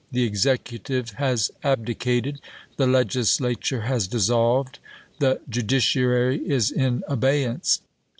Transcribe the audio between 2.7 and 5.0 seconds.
the Legislature has dissolved;